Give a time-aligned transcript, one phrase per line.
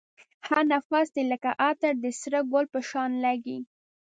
[0.47, 3.57] هر نفس دی لکه عطر د سره گل په شان لگېږی